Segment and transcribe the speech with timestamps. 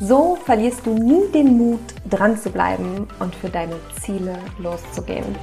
[0.00, 5.36] So verlierst du nie den Mut, dran zu bleiben und für deine Ziele loszugehen.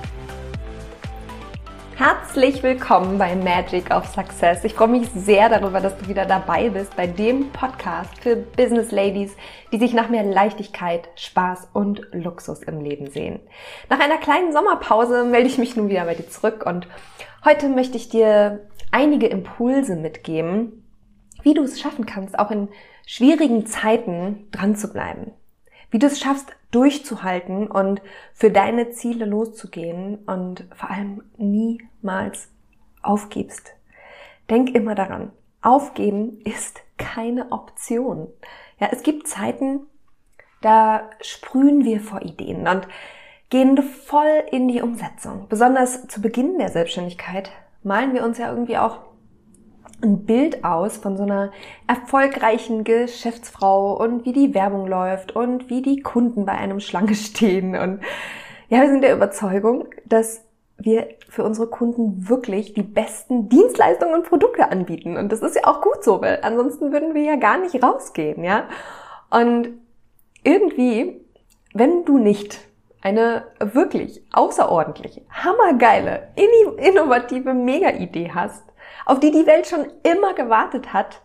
[1.97, 4.65] Herzlich willkommen bei Magic of Success.
[4.65, 8.91] Ich freue mich sehr darüber, dass du wieder dabei bist bei dem Podcast für Business
[8.91, 9.33] Ladies,
[9.71, 13.39] die sich nach mehr Leichtigkeit, Spaß und Luxus im Leben sehen.
[13.89, 16.86] Nach einer kleinen Sommerpause melde ich mich nun wieder bei dir zurück und
[17.45, 20.86] heute möchte ich dir einige Impulse mitgeben,
[21.44, 22.67] wie du es schaffen kannst, auch in
[23.08, 25.31] schwierigen Zeiten dran zu bleiben.
[25.91, 28.02] Wie du es schaffst, durchzuhalten und
[28.34, 32.49] für deine Ziele loszugehen und vor allem niemals
[33.02, 33.73] aufgibst.
[34.49, 38.27] Denk immer daran, aufgeben ist keine Option.
[38.80, 39.81] Ja, es gibt Zeiten,
[40.61, 42.88] da sprühen wir vor Ideen und
[43.49, 45.47] gehen voll in die Umsetzung.
[45.47, 47.52] Besonders zu Beginn der Selbstständigkeit
[47.83, 48.99] malen wir uns ja irgendwie auch
[50.02, 51.52] ein Bild aus von so einer
[51.88, 57.76] erfolgreichen Geschäftsfrau und wie die Werbung läuft und wie die Kunden bei einem Schlange stehen.
[57.76, 58.02] Und
[58.70, 60.44] ja, wir sind der Überzeugung, dass
[60.78, 65.18] wir für unsere Kunden wirklich die besten Dienstleistungen und Produkte anbieten.
[65.18, 68.44] Und das ist ja auch gut so, weil ansonsten würden wir ja gar nicht rausgehen,
[68.44, 68.68] ja.
[69.30, 69.70] Und
[70.44, 71.22] irgendwie,
[71.73, 72.60] wenn du nicht
[73.06, 76.30] eine wirklich außerordentliche, hammergeile,
[76.78, 78.64] innovative Mega-Idee hast,
[79.06, 81.22] auf die die Welt schon immer gewartet hat,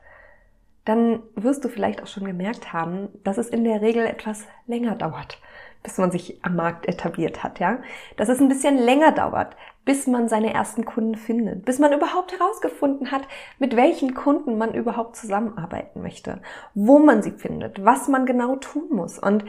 [0.85, 4.95] dann wirst du vielleicht auch schon gemerkt haben, dass es in der Regel etwas länger
[4.95, 5.39] dauert,
[5.83, 7.79] bis man sich am Markt etabliert hat, ja?
[8.19, 12.39] Dass es ein bisschen länger dauert, bis man seine ersten Kunden findet, bis man überhaupt
[12.39, 13.23] herausgefunden hat,
[13.59, 16.43] mit welchen Kunden man überhaupt zusammenarbeiten möchte,
[16.75, 19.19] wo man sie findet, was man genau tun muss.
[19.19, 19.47] Und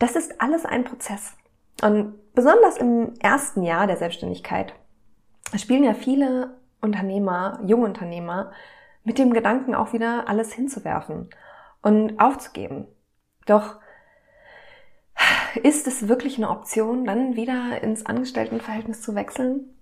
[0.00, 1.36] das ist alles ein Prozess.
[1.82, 4.74] Und besonders im ersten Jahr der Selbstständigkeit
[5.56, 8.52] spielen ja viele Unternehmer, Jungunternehmer,
[9.04, 11.30] mit dem Gedanken auch wieder alles hinzuwerfen
[11.82, 12.86] und aufzugeben.
[13.46, 13.76] Doch
[15.62, 19.74] ist es wirklich eine Option, dann wieder ins Angestelltenverhältnis zu wechseln?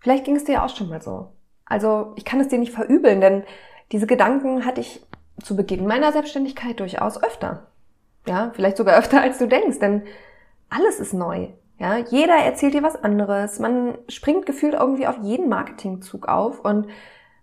[0.00, 1.32] Vielleicht ging es dir auch schon mal so.
[1.66, 3.44] Also ich kann es dir nicht verübeln, denn
[3.92, 5.04] diese Gedanken hatte ich
[5.42, 7.68] zu Beginn meiner Selbstständigkeit durchaus öfter.
[8.26, 10.02] Ja, vielleicht sogar öfter als du denkst, denn
[10.70, 11.48] alles ist neu.
[11.78, 13.58] Ja, jeder erzählt dir was anderes.
[13.58, 16.88] Man springt gefühlt irgendwie auf jeden Marketingzug auf und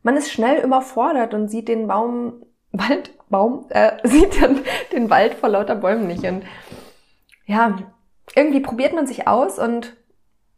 [0.03, 4.59] man ist schnell überfordert und sieht den Baum, Wald, Baum, äh, sieht dann
[4.91, 6.23] den Wald vor lauter Bäumen nicht.
[6.23, 6.43] Und
[7.45, 7.77] ja,
[8.35, 9.95] irgendwie probiert man sich aus und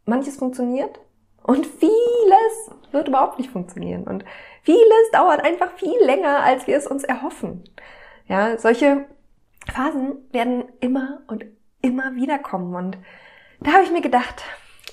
[0.06, 1.00] manches funktioniert
[1.44, 4.04] und vieles wird überhaupt nicht funktionieren.
[4.04, 4.26] Und
[4.62, 7.64] vieles dauert einfach viel länger, als wir es uns erhoffen.
[8.28, 9.06] Ja, solche
[9.72, 11.46] Phasen werden immer und
[11.82, 12.98] immer wieder kommen und
[13.62, 14.44] da habe ich mir gedacht,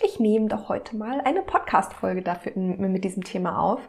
[0.05, 3.81] ich nehme doch heute mal eine Podcast-Folge dafür mit diesem Thema auf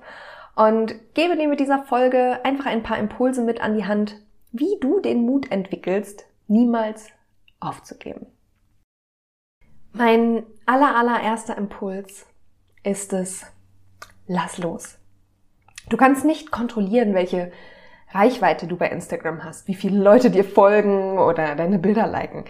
[0.56, 4.22] und gebe dir mit dieser Folge einfach ein paar Impulse mit an die Hand,
[4.52, 7.09] wie du den Mut entwickelst, niemals
[7.59, 8.28] aufzugeben.
[9.94, 12.28] Mein aller, allererster Impuls
[12.84, 13.46] ist es,
[14.28, 14.97] lass los.
[15.90, 17.52] Du kannst nicht kontrollieren, welche
[18.12, 22.46] Reichweite du bei Instagram hast, wie viele Leute dir folgen oder deine Bilder liken.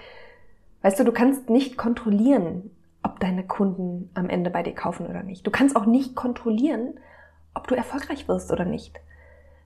[0.81, 2.71] Weißt du, du kannst nicht kontrollieren,
[3.03, 5.45] ob deine Kunden am Ende bei dir kaufen oder nicht.
[5.45, 6.99] Du kannst auch nicht kontrollieren,
[7.53, 8.99] ob du erfolgreich wirst oder nicht.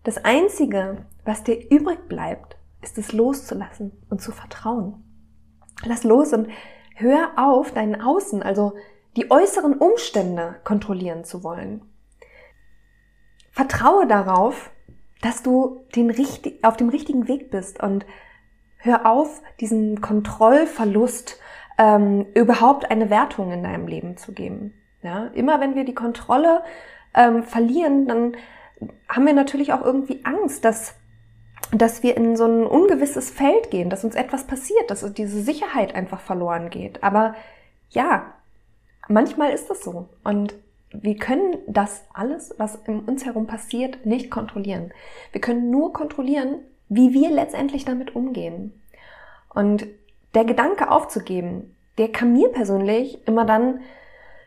[0.04, 5.04] Das Einzige, was dir übrig bleibt, ist es loszulassen und zu vertrauen.
[5.84, 6.48] Lass los und
[6.96, 8.74] hör auf, deinen Außen, also
[9.16, 11.82] die äußeren Umstände kontrollieren zu wollen.
[13.52, 14.72] Vertraue darauf,
[15.22, 18.06] dass du den richtig, auf dem richtigen Weg bist und
[18.82, 21.40] Hör auf, diesen Kontrollverlust
[21.78, 24.74] ähm, überhaupt eine Wertung in deinem Leben zu geben.
[25.04, 26.62] Ja, immer wenn wir die Kontrolle
[27.16, 28.36] ähm, verlieren, dann
[29.08, 30.96] haben wir natürlich auch irgendwie Angst, dass
[31.74, 35.96] dass wir in so ein ungewisses Feld gehen, dass uns etwas passiert, dass diese Sicherheit
[35.96, 37.02] einfach verloren geht.
[37.02, 37.34] Aber
[37.90, 38.34] ja,
[39.08, 40.10] manchmal ist das so.
[40.24, 40.54] Und
[40.92, 44.92] wir können das alles, was in uns herum passiert, nicht kontrollieren.
[45.32, 46.60] Wir können nur kontrollieren,
[46.92, 48.74] wie wir letztendlich damit umgehen.
[49.48, 49.88] Und
[50.36, 53.80] der Gedanke aufzugeben, der kam mir persönlich immer dann,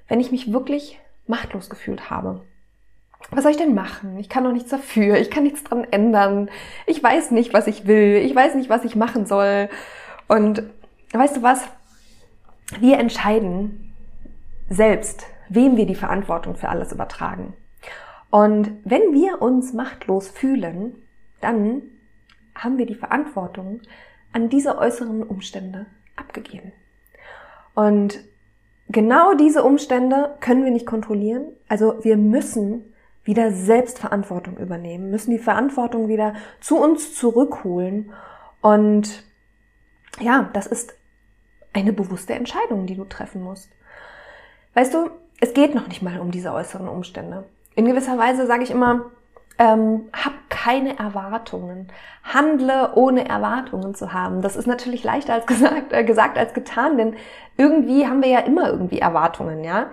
[0.09, 2.43] wenn ich mich wirklich machtlos gefühlt habe.
[3.31, 4.19] Was soll ich denn machen?
[4.19, 6.51] Ich kann doch nichts dafür, ich kann nichts dran ändern,
[6.85, 9.71] ich weiß nicht, was ich will, ich weiß nicht, was ich machen soll.
[10.29, 10.63] Und
[11.13, 11.65] weißt du was?
[12.79, 13.95] Wir entscheiden
[14.69, 17.55] selbst, wem wir die Verantwortung für alles übertragen.
[18.29, 20.97] Und wenn wir uns machtlos fühlen,
[21.41, 21.83] dann
[22.55, 23.81] haben wir die Verantwortung
[24.33, 25.87] an diese äußeren Umstände
[26.17, 26.73] abgegeben.
[27.75, 28.21] Und
[28.89, 31.53] genau diese Umstände können wir nicht kontrollieren.
[31.69, 38.13] Also wir müssen wieder Selbstverantwortung übernehmen, müssen die Verantwortung wieder zu uns zurückholen.
[38.61, 39.25] Und
[40.21, 40.95] ja, das ist
[41.73, 43.71] eine bewusste Entscheidung, die du treffen musst.
[44.75, 45.11] Weißt du,
[45.41, 47.45] es geht noch nicht mal um diese äußeren Umstände.
[47.75, 49.11] In gewisser Weise sage ich immer,
[49.59, 50.33] ähm, hab
[50.65, 51.89] keine Erwartungen.
[52.23, 54.41] Handle ohne Erwartungen zu haben.
[54.41, 57.17] Das ist natürlich leichter als gesagt, äh, gesagt als getan, denn
[57.59, 59.91] irgendwie haben wir ja immer irgendwie Erwartungen, ja.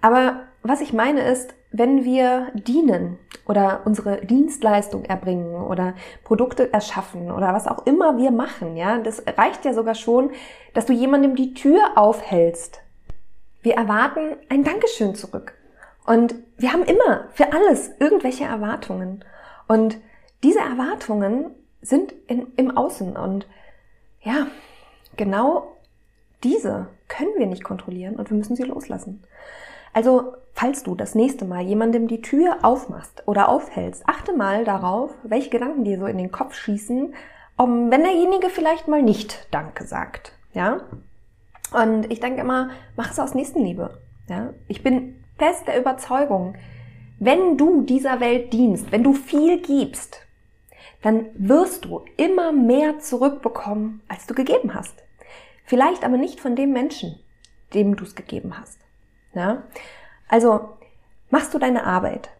[0.00, 7.30] Aber was ich meine ist, wenn wir dienen oder unsere Dienstleistung erbringen oder Produkte erschaffen
[7.30, 10.30] oder was auch immer wir machen, ja, das reicht ja sogar schon,
[10.72, 12.80] dass du jemandem die Tür aufhältst.
[13.60, 15.54] Wir erwarten ein Dankeschön zurück.
[16.06, 19.24] Und wir haben immer für alles irgendwelche Erwartungen.
[19.66, 19.98] Und
[20.44, 21.46] diese Erwartungen
[21.80, 23.16] sind in, im Außen.
[23.16, 23.46] Und
[24.22, 24.46] ja,
[25.16, 25.72] genau
[26.44, 29.24] diese können wir nicht kontrollieren und wir müssen sie loslassen.
[29.92, 35.12] Also, falls du das nächste Mal jemandem die Tür aufmachst oder aufhältst, achte mal darauf,
[35.22, 37.14] welche Gedanken dir so in den Kopf schießen,
[37.56, 40.32] um, wenn derjenige vielleicht mal nicht Danke sagt.
[40.52, 40.80] Ja?
[41.72, 43.98] Und ich denke immer, mach es aus Nächstenliebe.
[44.28, 44.50] Ja?
[44.68, 46.56] Ich bin fest der Überzeugung,
[47.20, 50.24] wenn du dieser Welt dienst, wenn du viel gibst,
[51.04, 55.04] dann wirst du immer mehr zurückbekommen, als du gegeben hast.
[55.66, 57.20] Vielleicht aber nicht von dem Menschen,
[57.74, 58.80] dem du es gegeben hast.
[59.34, 59.64] Ja?
[60.28, 60.70] Also,
[61.28, 62.30] machst du deine Arbeit?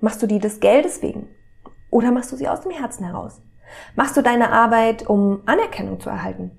[0.00, 1.28] Machst du die des Geldes wegen?
[1.90, 3.42] Oder machst du sie aus dem Herzen heraus?
[3.96, 6.52] Machst du deine Arbeit, um Anerkennung zu erhalten?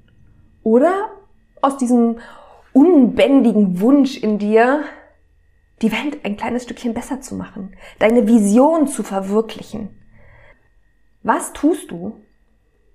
[0.61, 1.09] Oder
[1.63, 2.19] aus diesem
[2.71, 4.83] unbändigen Wunsch in dir,
[5.81, 9.96] die Welt ein kleines Stückchen besser zu machen, deine Vision zu verwirklichen.
[11.27, 12.21] Was tust du,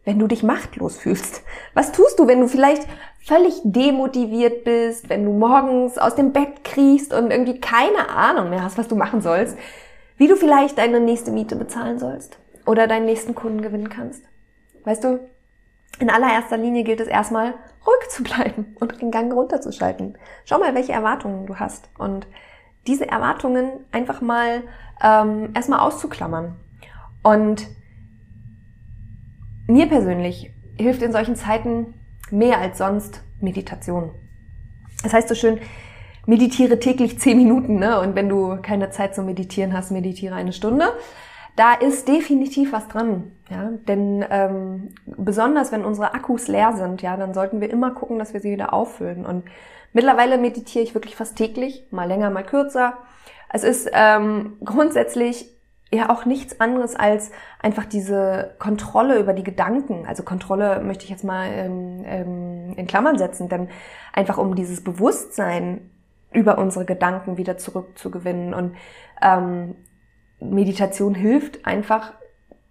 [0.06, 1.42] wenn du dich machtlos fühlst?
[1.74, 2.88] Was tust du, wenn du vielleicht
[3.22, 8.64] völlig demotiviert bist, wenn du morgens aus dem Bett kriechst und irgendwie keine Ahnung mehr
[8.64, 9.58] hast, was du machen sollst,
[10.16, 14.24] wie du vielleicht deine nächste Miete bezahlen sollst oder deinen nächsten Kunden gewinnen kannst?
[14.84, 15.20] Weißt du,
[15.98, 17.52] in allererster Linie gilt es erstmal,
[17.86, 20.16] ruhig zu bleiben und den Gang runterzuschalten.
[20.46, 22.26] Schau mal, welche Erwartungen du hast und
[22.86, 24.62] diese Erwartungen einfach mal
[25.04, 26.56] ähm, erstmal auszuklammern.
[27.22, 27.68] Und
[29.66, 31.94] mir persönlich hilft in solchen Zeiten
[32.30, 34.10] mehr als sonst Meditation.
[35.02, 35.58] Das heißt so schön,
[36.26, 38.00] meditiere täglich zehn Minuten, ne?
[38.00, 40.92] Und wenn du keine Zeit zum Meditieren hast, meditiere eine Stunde.
[41.56, 43.70] Da ist definitiv was dran, ja.
[43.88, 48.32] Denn ähm, besonders wenn unsere Akkus leer sind, ja, dann sollten wir immer gucken, dass
[48.32, 49.26] wir sie wieder auffüllen.
[49.26, 49.44] Und
[49.92, 52.96] Mittlerweile meditiere ich wirklich fast täglich, mal länger, mal kürzer.
[53.50, 55.50] Es ist ähm, grundsätzlich
[55.92, 57.30] ja auch nichts anderes als
[57.60, 60.06] einfach diese Kontrolle über die Gedanken.
[60.06, 63.68] Also Kontrolle möchte ich jetzt mal ähm, ähm, in Klammern setzen, denn
[64.12, 65.90] einfach um dieses Bewusstsein
[66.32, 68.54] über unsere Gedanken wieder zurückzugewinnen.
[68.54, 68.76] Und
[69.20, 69.76] ähm,
[70.40, 72.12] Meditation hilft einfach,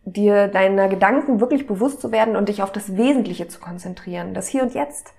[0.03, 4.47] dir deiner Gedanken wirklich bewusst zu werden und dich auf das Wesentliche zu konzentrieren, das
[4.47, 5.13] Hier und Jetzt.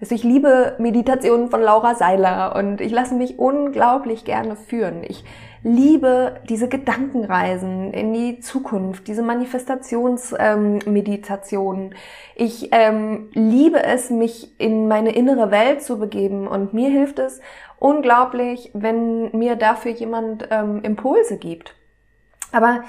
[0.00, 5.02] Also ich liebe Meditationen von Laura Seiler und ich lasse mich unglaublich gerne führen.
[5.02, 5.24] Ich
[5.62, 11.92] liebe diese Gedankenreisen in die Zukunft, diese Manifestationsmeditationen.
[11.92, 11.98] Ähm,
[12.34, 17.40] ich ähm, liebe es, mich in meine innere Welt zu begeben und mir hilft es
[17.78, 21.74] unglaublich, wenn mir dafür jemand ähm, Impulse gibt.
[22.52, 22.84] Aber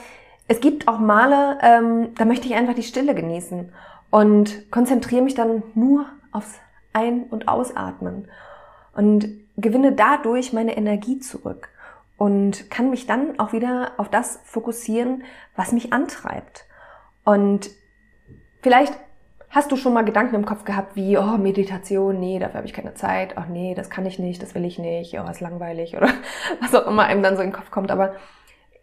[0.47, 3.73] es gibt auch Male, ähm, da möchte ich einfach die Stille genießen
[4.09, 6.59] und konzentriere mich dann nur aufs
[6.93, 8.27] ein- und ausatmen
[8.95, 11.69] und gewinne dadurch meine Energie zurück
[12.21, 15.23] und kann mich dann auch wieder auf das fokussieren,
[15.55, 16.65] was mich antreibt.
[17.25, 17.71] Und
[18.61, 18.93] vielleicht
[19.49, 22.75] hast du schon mal Gedanken im Kopf gehabt wie, oh, Meditation, nee, dafür habe ich
[22.75, 25.97] keine Zeit, ach nee, das kann ich nicht, das will ich nicht, oh, ist langweilig
[25.97, 26.09] oder
[26.61, 27.89] was auch immer einem dann so in den Kopf kommt.
[27.89, 28.13] Aber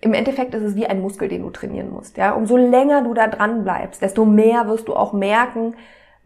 [0.00, 2.16] im Endeffekt ist es wie ein Muskel, den du trainieren musst.
[2.16, 5.76] Ja, umso länger du da dran bleibst, desto mehr wirst du auch merken,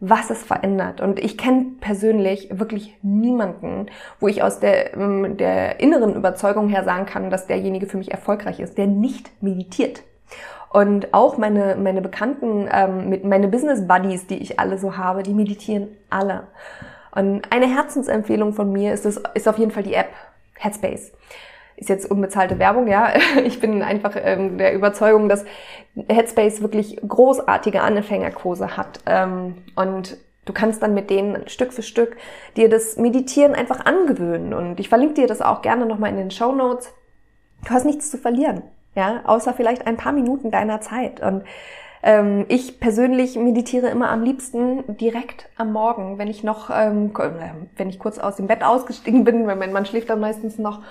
[0.05, 0.99] was es verändert.
[0.99, 3.85] Und ich kenne persönlich wirklich niemanden,
[4.19, 8.11] wo ich aus der, ähm, der inneren Überzeugung her sagen kann, dass derjenige für mich
[8.11, 10.03] erfolgreich ist, der nicht meditiert.
[10.69, 15.23] Und auch meine, meine Bekannten, ähm, mit meine Business Buddies, die ich alle so habe,
[15.23, 16.47] die meditieren alle.
[17.15, 20.09] Und eine Herzensempfehlung von mir ist, es, ist auf jeden Fall die App
[20.55, 21.13] Headspace
[21.83, 23.13] ist jetzt unbezahlte Werbung, ja.
[23.45, 25.45] Ich bin einfach ähm, der Überzeugung, dass
[26.07, 28.99] Headspace wirklich großartige Anfängerkurse hat.
[29.05, 32.17] Ähm, und du kannst dann mit denen Stück für Stück
[32.55, 34.53] dir das Meditieren einfach angewöhnen.
[34.53, 36.93] Und ich verlinke dir das auch gerne nochmal in den Show Notes.
[37.65, 38.63] Du hast nichts zu verlieren,
[38.95, 41.21] ja, außer vielleicht ein paar Minuten deiner Zeit.
[41.21, 41.43] Und
[42.05, 47.13] Ähm, ich persönlich meditiere immer am liebsten direkt am Morgen, wenn ich noch, ähm,
[47.77, 50.81] wenn ich kurz aus dem Bett ausgestiegen bin, weil mein Mann schläft dann meistens noch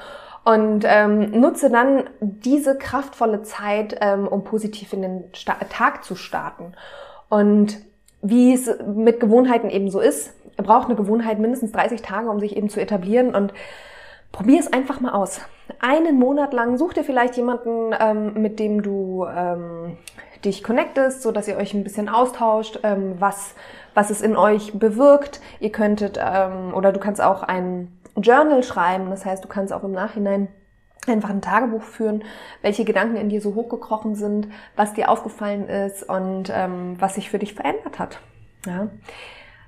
[0.44, 6.14] und ähm, nutze dann diese kraftvolle Zeit, ähm, um positiv in den Sta Tag zu
[6.16, 6.74] starten.
[7.28, 7.78] Und
[8.22, 12.56] wie es mit Gewohnheiten eben so ist, braucht eine Gewohnheit mindestens 30 Tage, um sich
[12.56, 13.52] eben zu etablieren und
[14.30, 15.40] probier es einfach mal aus.
[15.80, 19.96] Einen Monat lang such dir vielleicht jemanden, ähm, mit dem du ähm,
[20.44, 23.54] dich connectest, so dass ihr euch ein bisschen austauscht, ähm, was
[23.94, 25.40] was es in euch bewirkt.
[25.60, 29.10] Ihr könntet ähm, oder du kannst auch ein Journal schreiben.
[29.10, 30.48] Das heißt, du kannst auch im Nachhinein
[31.06, 32.22] einfach ein Tagebuch führen,
[32.60, 37.30] welche Gedanken in dir so hochgekrochen sind, was dir aufgefallen ist und ähm, was sich
[37.30, 38.20] für dich verändert hat.
[38.66, 38.88] Ja.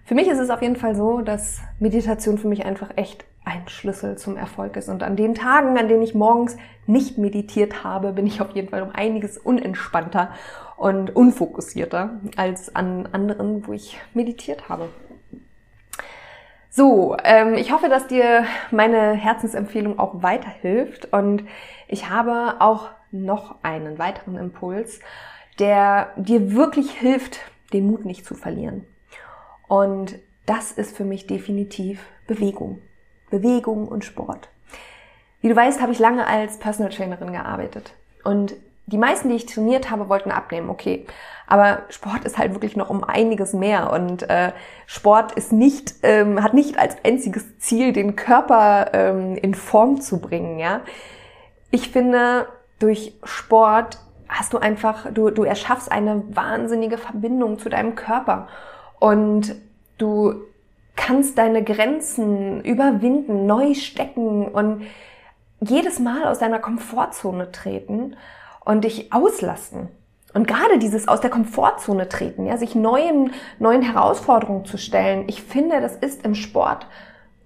[0.04, 3.68] Für mich ist es auf jeden Fall so, dass Meditation für mich einfach echt ein
[3.68, 4.88] Schlüssel zum Erfolg ist.
[4.88, 8.68] Und an den Tagen, an denen ich morgens nicht meditiert habe, bin ich auf jeden
[8.68, 10.30] Fall um einiges unentspannter
[10.76, 14.88] und unfokussierter als an anderen, wo ich meditiert habe.
[16.76, 21.44] So, ähm, ich hoffe, dass dir meine Herzensempfehlung auch weiterhilft und
[21.86, 24.98] ich habe auch noch einen weiteren Impuls,
[25.60, 27.38] der dir wirklich hilft,
[27.72, 28.84] den Mut nicht zu verlieren.
[29.68, 32.80] Und das ist für mich definitiv Bewegung.
[33.30, 34.48] Bewegung und Sport.
[35.42, 39.46] Wie du weißt, habe ich lange als Personal Trainerin gearbeitet und die meisten, die ich
[39.46, 41.06] trainiert habe, wollten abnehmen, okay.
[41.46, 44.52] Aber Sport ist halt wirklich noch um einiges mehr und äh,
[44.86, 50.20] Sport ist nicht, ähm, hat nicht als einziges Ziel, den Körper ähm, in Form zu
[50.20, 50.80] bringen, ja.
[51.70, 52.46] Ich finde,
[52.78, 53.98] durch Sport
[54.28, 58.48] hast du einfach, du, du erschaffst eine wahnsinnige Verbindung zu deinem Körper
[59.00, 59.54] und
[59.98, 60.34] du
[60.96, 64.82] kannst deine Grenzen überwinden, neu stecken und
[65.60, 68.16] jedes Mal aus deiner Komfortzone treten
[68.64, 69.88] und dich auslassen.
[70.32, 75.42] Und gerade dieses aus der Komfortzone treten, ja, sich neuen, neuen Herausforderungen zu stellen, ich
[75.42, 76.88] finde, das ist im Sport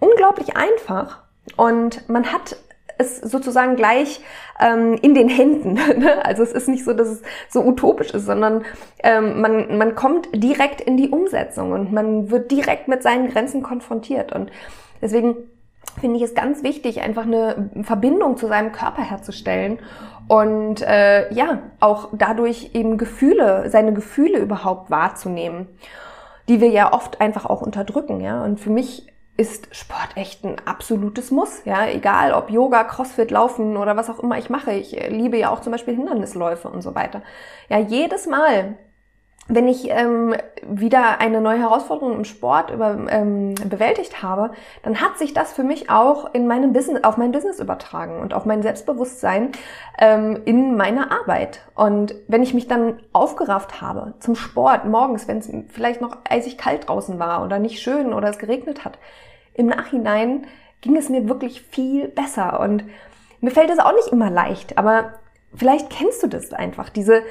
[0.01, 1.23] unglaublich einfach
[1.57, 2.57] und man hat
[2.99, 4.21] es sozusagen gleich
[4.59, 5.75] ähm, in den Händen.
[5.99, 6.25] Ne?
[6.25, 8.65] also es ist nicht so, dass es so utopisch ist, sondern
[9.03, 13.63] ähm, man, man kommt direkt in die Umsetzung und man wird direkt mit seinen Grenzen
[13.63, 14.33] konfrontiert.
[14.33, 14.51] Und
[15.03, 15.37] deswegen
[16.01, 19.79] finde ich es ganz wichtig, einfach eine Verbindung zu seinem Körper herzustellen
[20.29, 25.69] und äh, ja, auch dadurch eben Gefühle, seine Gefühle überhaupt wahrzunehmen,
[26.49, 28.45] die wir ja oft einfach auch unterdrücken, ja.
[28.45, 29.07] Und für mich
[29.39, 31.87] ist Sport echt ein absolutes Muss, ja.
[31.87, 34.73] Egal ob Yoga, Crossfit, Laufen oder was auch immer ich mache.
[34.73, 37.23] Ich liebe ja auch zum Beispiel Hindernisläufe und so weiter.
[37.71, 38.77] Ja, jedes Mal,
[39.49, 44.51] wenn ich ähm, wieder eine neue Herausforderung im Sport über, ähm, bewältigt habe,
[44.83, 48.35] dann hat sich das für mich auch in meinem Business, auf mein Business übertragen und
[48.35, 49.53] auf mein Selbstbewusstsein
[49.99, 51.61] ähm, in meiner Arbeit.
[51.75, 56.59] Und wenn ich mich dann aufgerafft habe zum Sport morgens, wenn es vielleicht noch eisig
[56.59, 58.99] kalt draußen war oder nicht schön oder es geregnet hat,
[59.55, 60.47] im Nachhinein
[60.83, 62.61] ging es mir wirklich viel besser.
[62.61, 62.85] Und
[63.41, 65.15] mir fällt es auch nicht immer leicht, aber
[65.55, 67.23] vielleicht kennst du das einfach, diese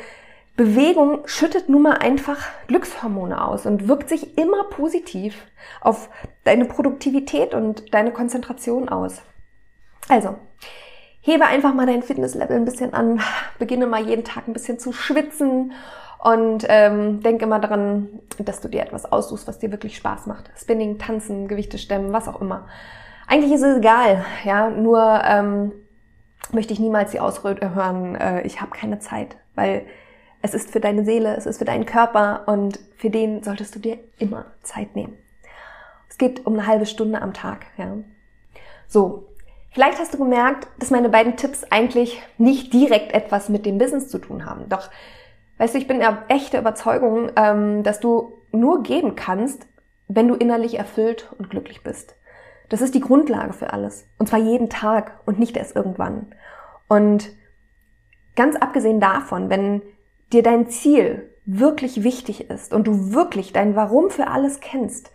[0.58, 5.46] Bewegung schüttet nun mal einfach Glückshormone aus und wirkt sich immer positiv
[5.82, 6.10] auf
[6.46, 9.22] deine Produktivität und deine Konzentration aus.
[10.10, 10.36] Also,
[11.22, 13.22] hebe einfach mal dein Fitnesslevel ein bisschen an,
[13.60, 15.74] beginne mal jeden Tag ein bisschen zu schwitzen
[16.24, 20.50] und ähm, denk immer daran, dass du dir etwas aussuchst, was dir wirklich Spaß macht.
[20.58, 22.68] Spinning, Tanzen, Gewichte stemmen, was auch immer.
[23.28, 25.72] Eigentlich ist es egal, ja, nur ähm,
[26.52, 29.86] möchte ich niemals die Ausrede hören, äh, ich habe keine Zeit, weil
[30.42, 33.80] es ist für deine Seele, es ist für deinen Körper und für den solltest du
[33.80, 35.18] dir immer Zeit nehmen.
[36.10, 37.98] Es geht um eine halbe Stunde am Tag, ja.
[38.88, 39.28] So.
[39.72, 44.10] Vielleicht hast du gemerkt, dass meine beiden Tipps eigentlich nicht direkt etwas mit dem Business
[44.10, 44.70] zu tun haben.
[44.70, 44.90] Doch,
[45.60, 49.68] weißt du, ich bin der echte Überzeugung, ähm, dass du nur geben kannst,
[50.08, 52.16] wenn du innerlich erfüllt und glücklich bist.
[52.70, 54.08] Das ist die Grundlage für alles.
[54.18, 56.34] Und zwar jeden Tag und nicht erst irgendwann.
[56.88, 57.30] Und
[58.36, 59.82] ganz abgesehen davon, wenn
[60.34, 65.12] dir dein Ziel wirklich wichtig ist und du wirklich dein Warum für alles kennst,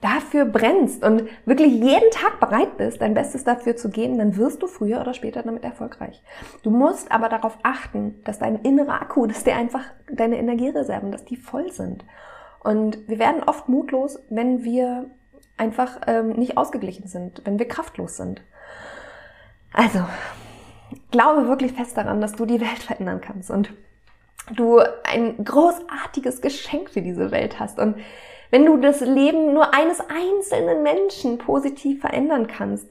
[0.00, 4.62] dafür brennst und wirklich jeden Tag bereit bist, dein Bestes dafür zu geben, dann wirst
[4.62, 6.22] du früher oder später damit erfolgreich.
[6.62, 9.82] Du musst aber darauf achten, dass dein innerer Akku, dass der einfach
[10.12, 12.04] deine Energiereserven, dass die voll sind.
[12.62, 15.10] Und wir werden oft mutlos, wenn wir
[15.56, 18.42] einfach ähm, nicht ausgeglichen sind, wenn wir kraftlos sind.
[19.72, 20.04] Also,
[21.10, 23.72] glaube wirklich fest daran, dass du die Welt verändern kannst und
[24.54, 27.78] du ein großartiges Geschenk für diese Welt hast.
[27.78, 27.96] Und
[28.50, 32.88] wenn du das Leben nur eines einzelnen Menschen positiv verändern kannst,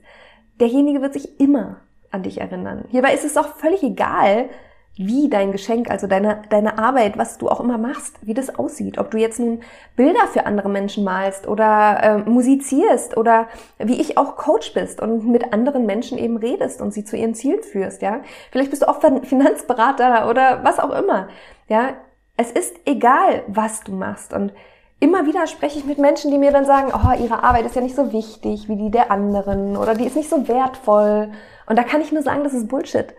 [0.60, 2.86] derjenige wird sich immer an dich erinnern.
[2.90, 4.50] Hierbei ist es auch völlig egal,
[4.98, 8.98] wie dein Geschenk, also deine, deine Arbeit, was du auch immer machst, wie das aussieht.
[8.98, 9.62] Ob du jetzt nun
[9.96, 13.48] Bilder für andere Menschen malst oder äh, musizierst oder
[13.78, 17.36] wie ich auch Coach bist und mit anderen Menschen eben redest und sie zu ihren
[17.36, 18.22] Zielen führst, ja.
[18.52, 21.28] Vielleicht bist du auch Finanzberater oder was auch immer,
[21.68, 21.94] ja.
[22.38, 24.52] Es ist egal, was du machst und
[25.00, 27.82] immer wieder spreche ich mit Menschen, die mir dann sagen, oh, ihre Arbeit ist ja
[27.82, 31.32] nicht so wichtig wie die der anderen oder die ist nicht so wertvoll.
[31.66, 33.14] Und da kann ich nur sagen, das ist Bullshit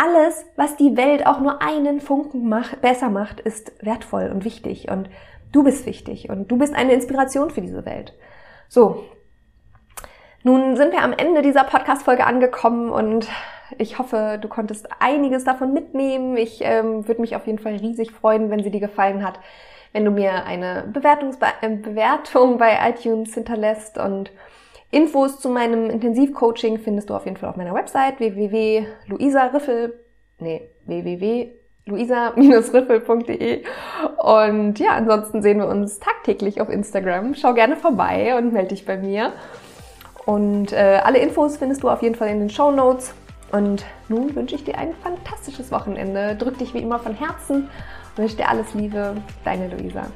[0.00, 4.90] alles, was die Welt auch nur einen Funken macht, besser macht, ist wertvoll und wichtig.
[4.90, 5.10] Und
[5.52, 8.14] du bist wichtig und du bist eine Inspiration für diese Welt.
[8.68, 9.04] So.
[10.42, 13.28] Nun sind wir am Ende dieser Podcast-Folge angekommen und
[13.76, 16.36] ich hoffe, du konntest einiges davon mitnehmen.
[16.38, 19.38] Ich ähm, würde mich auf jeden Fall riesig freuen, wenn sie dir gefallen hat,
[19.92, 24.30] wenn du mir eine Bewertungsbe äh, Bewertung bei iTunes hinterlässt und
[24.90, 29.94] Infos zu meinem Intensivcoaching findest du auf jeden Fall auf meiner Website www.luisariffel,
[30.38, 33.62] nee, www.luisa-riffel.de
[34.18, 37.34] und ja, ansonsten sehen wir uns tagtäglich auf Instagram.
[37.34, 39.32] Schau gerne vorbei und melde dich bei mir.
[40.26, 43.14] Und äh, alle Infos findest du auf jeden Fall in den Show Notes.
[43.52, 46.36] Und nun wünsche ich dir ein fantastisches Wochenende.
[46.36, 47.68] Drück dich wie immer von Herzen
[48.20, 49.16] wünsche dir alles Liebe.
[49.44, 50.06] Deine Luisa.